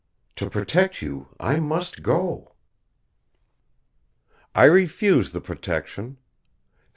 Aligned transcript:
To 0.37 0.49
protect 0.49 1.03
you 1.03 1.27
I 1.39 1.59
must 1.59 2.01
go." 2.01 2.55
"I 4.55 4.63
refuse 4.65 5.31
the 5.31 5.41
protection. 5.41 6.17